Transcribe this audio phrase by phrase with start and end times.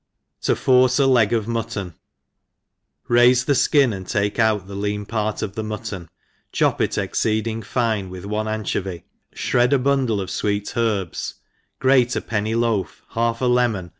[0.47, 1.93] Ho force a Leg ^Mutton.
[3.07, 6.09] RAISE the fkin and take out the lean part of the mutton,
[6.51, 9.03] chop it exceeding fine, with ont anchovy,
[9.35, 11.35] fhred a bundle of fweet herbs,
[11.77, 13.89] grate a penny loaf, half a lemon